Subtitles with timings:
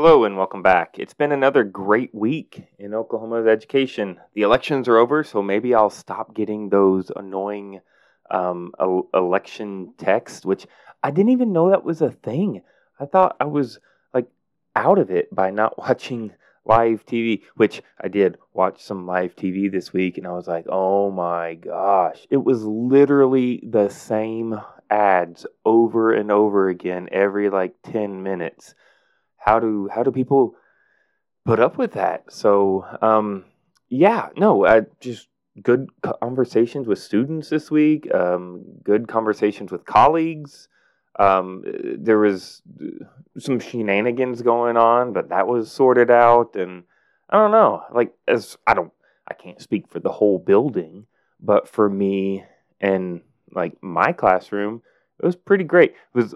[0.00, 0.94] Hello and welcome back.
[0.96, 4.20] It's been another great week in Oklahoma's education.
[4.32, 7.80] The elections are over, so maybe I'll stop getting those annoying
[8.30, 8.72] um,
[9.12, 10.68] election texts, which
[11.02, 12.62] I didn't even know that was a thing.
[13.00, 13.80] I thought I was
[14.14, 14.28] like
[14.76, 16.30] out of it by not watching
[16.64, 20.66] live TV, which I did watch some live TV this week, and I was like,
[20.68, 22.24] oh my gosh.
[22.30, 28.76] It was literally the same ads over and over again every like 10 minutes
[29.38, 30.54] how do how do people
[31.44, 32.24] put up with that?
[32.32, 33.44] So um,
[33.88, 35.28] yeah, no, I just
[35.62, 35.88] good
[36.20, 38.12] conversations with students this week.
[38.14, 40.68] Um, good conversations with colleagues.
[41.18, 41.64] Um,
[41.98, 42.62] there was
[43.38, 46.54] some shenanigans going on, but that was sorted out.
[46.54, 46.84] And
[47.28, 48.92] I don't know, like as I don't,
[49.26, 51.06] I can't speak for the whole building,
[51.40, 52.44] but for me
[52.80, 54.82] and like my classroom,
[55.20, 55.90] it was pretty great.
[55.90, 56.34] It was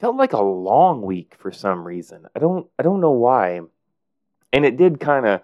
[0.00, 2.26] felt like a long week for some reason.
[2.34, 3.60] I don't I don't know why.
[4.52, 5.42] And it did kind of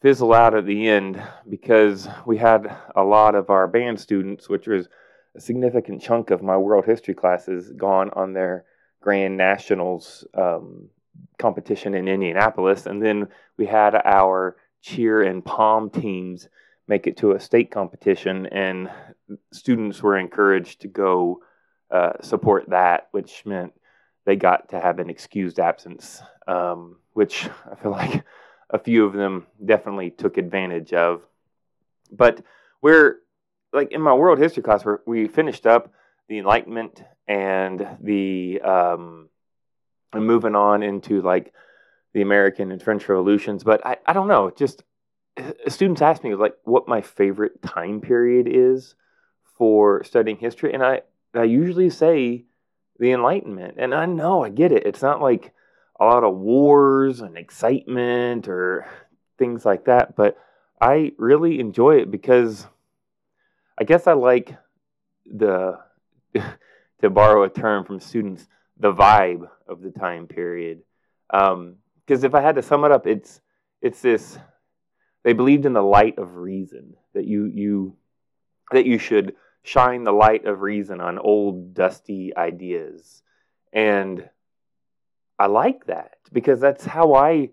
[0.00, 4.66] fizzle out at the end because we had a lot of our band students, which
[4.66, 4.88] was
[5.36, 8.64] a significant chunk of my world history classes, gone on their
[9.00, 10.88] Grand Nationals um,
[11.38, 16.48] competition in Indianapolis, and then we had our cheer and pom teams
[16.88, 18.90] make it to a state competition, and
[19.52, 21.40] students were encouraged to go
[21.90, 23.72] uh, support that, which meant
[24.24, 28.24] they got to have an excused absence, um, which I feel like
[28.70, 31.22] a few of them definitely took advantage of.
[32.10, 32.42] But
[32.80, 33.16] we're
[33.72, 35.92] like in my world history class, we finished up
[36.28, 39.28] the Enlightenment and the um,
[40.12, 41.52] and moving on into like
[42.12, 43.64] the American and French revolutions.
[43.64, 44.82] But I, I don't know, just
[45.36, 48.94] uh, students ask me like what my favorite time period is
[49.56, 51.02] for studying history, and I
[51.34, 52.44] I usually say
[52.98, 53.76] the Enlightenment.
[53.78, 54.86] And I know, I get it.
[54.86, 55.52] It's not like
[55.98, 58.86] a lot of wars and excitement or
[59.38, 60.36] things like that, but
[60.80, 62.66] I really enjoy it because
[63.78, 64.56] I guess I like
[65.26, 65.78] the,
[67.02, 68.46] to borrow a term from students,
[68.78, 70.82] the vibe of the time period.
[71.30, 71.76] Because um,
[72.06, 73.40] if I had to sum it up, it's
[73.80, 74.38] it's this.
[75.24, 77.96] They believed in the light of reason that you you
[78.70, 83.22] that you should shine the light of reason on old, dusty ideas.
[83.72, 84.28] And
[85.38, 87.50] I like that because that's how I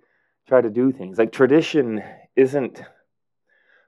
[0.47, 1.18] try to do things.
[1.18, 2.03] Like tradition
[2.36, 2.81] isn't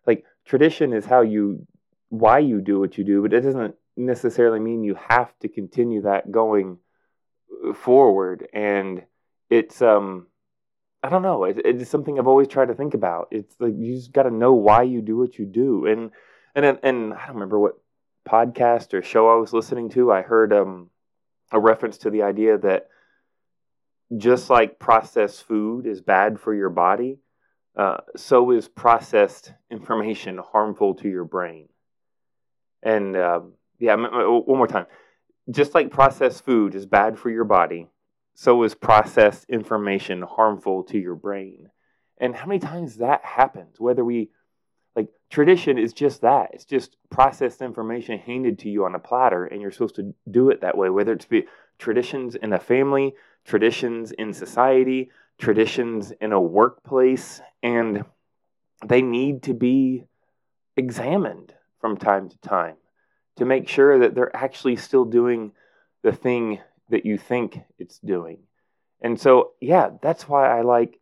[0.05, 1.65] like tradition is how you
[2.09, 6.03] why you do what you do, but it doesn't necessarily mean you have to continue
[6.03, 6.77] that going
[7.75, 8.47] forward.
[8.53, 9.03] And
[9.49, 10.27] it's um
[11.03, 11.45] I don't know.
[11.45, 13.29] It, it's something I've always tried to think about.
[13.31, 16.11] It's like you just got to know why you do what you do, and
[16.53, 17.79] and and I don't remember what
[18.27, 20.89] podcast or show I was listening to, I heard um,
[21.51, 22.87] a reference to the idea that
[24.17, 27.19] just like processed food is bad for your body,
[27.75, 31.69] uh, so is processed information harmful to your brain.
[32.83, 34.87] And um, yeah, one more time.
[35.49, 37.87] Just like processed food is bad for your body,
[38.35, 41.69] so is processed information harmful to your brain.
[42.17, 44.29] And how many times that happens, whether we
[45.31, 46.51] tradition is just that.
[46.53, 50.49] It's just processed information handed to you on a platter, and you're supposed to do
[50.49, 51.45] it that way, whether it's be
[51.79, 53.15] traditions in a family,
[53.45, 55.09] traditions in society,
[55.39, 58.03] traditions in a workplace, and
[58.85, 60.03] they need to be
[60.77, 62.75] examined from time to time
[63.37, 65.51] to make sure that they're actually still doing
[66.03, 66.59] the thing
[66.89, 68.39] that you think it's doing.
[69.01, 70.99] And so, yeah, that's why I like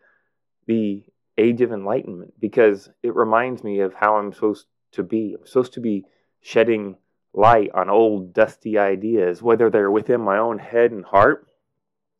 [0.68, 1.03] the
[1.39, 5.35] age of enlightenment because it reminds me of how I'm supposed to be.
[5.39, 6.05] I'm supposed to be
[6.41, 6.97] shedding
[7.33, 11.47] light on old, dusty ideas, whether they're within my own head and heart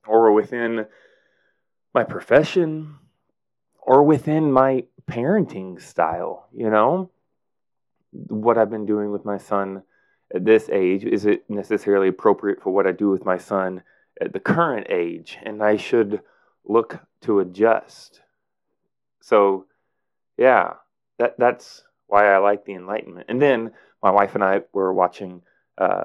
[0.08, 0.86] or within
[1.94, 2.96] my profession
[3.80, 7.10] or within my parenting style, you know?
[8.12, 9.84] What I've been doing with my son
[10.34, 13.84] at this age, is it necessarily appropriate for what I do with my son
[14.22, 15.38] at the current age?
[15.44, 16.22] And I should
[16.66, 18.22] look to adjust.
[19.22, 19.66] So,
[20.38, 20.74] yeah,
[21.18, 23.28] that that's why I like the Enlightenment.
[23.30, 23.72] And then
[24.02, 25.42] my wife and I were watching,
[25.78, 26.04] uh,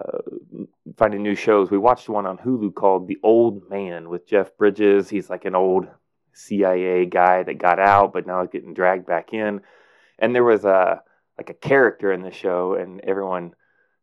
[0.96, 1.70] finding new shows.
[1.70, 5.08] We watched one on Hulu called The Old Man with Jeff Bridges.
[5.08, 5.88] He's like an old
[6.32, 9.61] CIA guy that got out, but now is getting dragged back in.
[10.19, 11.02] And there was a
[11.38, 13.55] like a character in the show, and everyone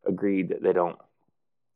[0.06, 0.98] agreed that they don't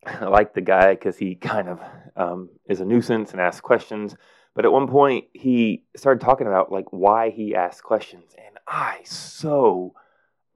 [0.21, 1.79] like the guy because he kind of
[2.15, 4.15] um, is a nuisance and asks questions.
[4.55, 9.01] But at one point, he started talking about like why he asked questions, and I
[9.03, 9.93] so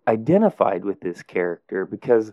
[0.07, 2.31] identified with this character because,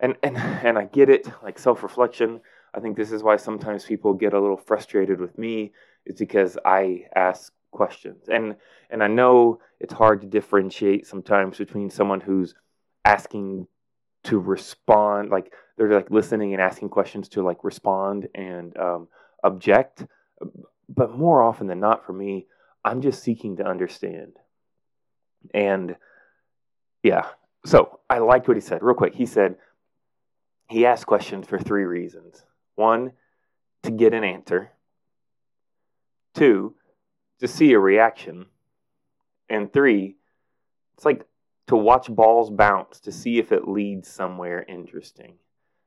[0.00, 2.40] and and and I get it, like self reflection.
[2.74, 5.72] I think this is why sometimes people get a little frustrated with me
[6.04, 8.28] is because I ask questions.
[8.28, 8.56] And
[8.90, 12.54] and I know it's hard to differentiate sometimes between someone who's
[13.04, 13.68] asking
[14.24, 19.08] to respond, like they're like listening and asking questions to like respond and um,
[19.42, 20.06] object.
[20.88, 22.46] But more often than not, for me,
[22.84, 24.34] I'm just seeking to understand.
[25.52, 25.96] And
[27.02, 27.26] yeah,
[27.64, 28.82] so I liked what he said.
[28.82, 29.56] Real quick, he said
[30.68, 32.44] he asked questions for three reasons.
[32.74, 33.12] One,
[33.82, 34.72] to get an answer.
[36.34, 36.74] Two,
[37.40, 38.46] to see a reaction.
[39.48, 40.16] And three,
[40.96, 41.24] it's like
[41.66, 45.34] to watch balls bounce to see if it leads somewhere interesting.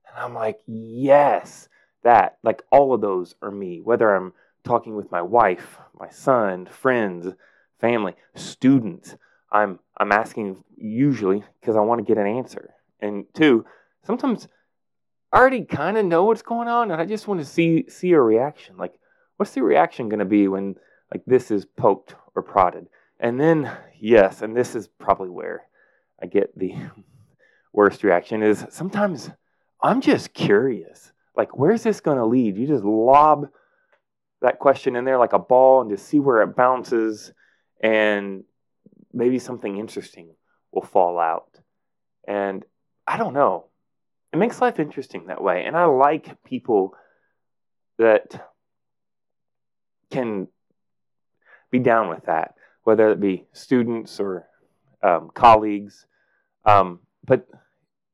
[0.08, 1.70] And I'm like, yes,
[2.04, 2.38] that.
[2.44, 3.82] Like all of those are me.
[3.82, 4.34] Whether I'm
[4.68, 7.34] talking with my wife, my son, friends,
[7.80, 9.16] family, students,
[9.52, 12.74] I'm I'm asking usually because I want to get an answer.
[13.00, 13.66] And two,
[14.06, 14.48] sometimes
[15.32, 18.12] I already kind of know what's going on, and I just want to see see
[18.12, 18.78] a reaction.
[18.78, 18.94] Like,
[19.38, 20.76] what's the reaction going to be when
[21.14, 22.88] like this is poked or prodded?
[23.20, 25.64] And then yes, and this is probably where
[26.22, 26.76] I get the
[27.74, 29.30] worst reaction is sometimes
[29.82, 31.14] I'm just curious.
[31.36, 32.58] Like, where's this going to lead?
[32.58, 33.48] You just lob
[34.42, 37.32] that question in there like a ball and just see where it bounces,
[37.82, 38.44] and
[39.14, 40.36] maybe something interesting
[40.72, 41.60] will fall out.
[42.28, 42.64] And
[43.06, 43.66] I don't know.
[44.34, 45.64] It makes life interesting that way.
[45.66, 46.94] And I like people
[47.98, 48.50] that
[50.12, 50.48] can
[51.72, 54.48] be down with that, whether it be students or
[55.02, 56.06] um, colleagues.
[56.66, 57.48] Um, but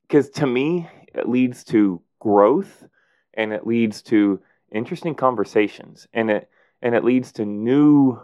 [0.07, 2.85] because to me, it leads to growth
[3.33, 4.41] and it leads to
[4.73, 6.49] interesting conversations and it
[6.81, 8.19] and it leads to new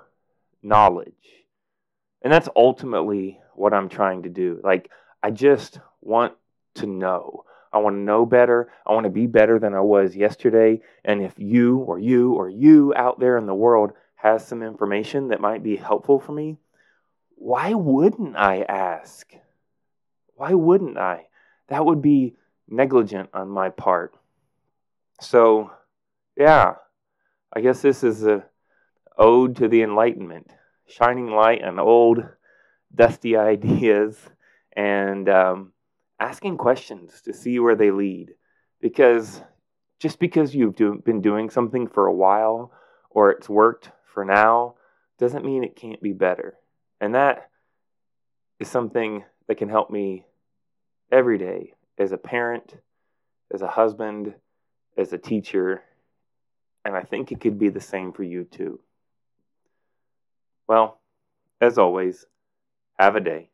[0.62, 1.13] knowledge.
[2.22, 4.60] And that's ultimately what I'm trying to do.
[4.63, 4.90] Like
[5.24, 6.34] I just want
[6.75, 7.46] to know.
[7.72, 8.72] I want to know better.
[8.86, 10.81] I want to be better than I was yesterday.
[11.06, 15.30] And if you or you or you out there in the world has some information
[15.30, 16.57] that might be helpful for me,
[17.36, 19.34] why wouldn't I ask?
[20.36, 21.28] Why wouldn't I?
[21.68, 22.36] That would be
[22.68, 24.16] negligent on my part.
[25.22, 25.72] So,
[26.39, 26.75] yeah,
[27.53, 28.45] I guess this is a
[29.18, 30.50] ode to the Enlightenment,
[30.88, 32.24] shining light on old,
[32.95, 34.18] dusty ideas,
[34.75, 35.74] and um,
[36.19, 38.30] asking questions to see where they lead.
[38.80, 39.41] Because
[40.00, 42.71] just because you've do, been doing something for a while
[43.09, 44.75] or it's worked for now
[45.18, 46.56] doesn't mean it can't be better.
[47.01, 47.50] And that
[48.62, 50.25] is something that can help me
[51.12, 52.75] every day as a parent,
[53.53, 54.35] as a husband,
[54.97, 55.83] as a teacher.
[56.89, 58.80] And I think it could be the same for you too.
[60.68, 61.00] Well,
[61.62, 62.25] as always,
[62.97, 63.49] have a day.